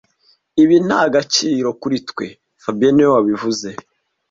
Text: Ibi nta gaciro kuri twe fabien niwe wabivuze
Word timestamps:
Ibi 0.63 0.77
nta 0.87 1.01
gaciro 1.13 1.67
kuri 1.81 1.97
twe 2.09 2.25
fabien 2.63 2.93
niwe 2.93 3.11
wabivuze 3.15 3.69